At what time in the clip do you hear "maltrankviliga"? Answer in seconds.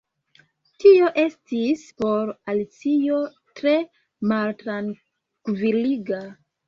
4.33-6.23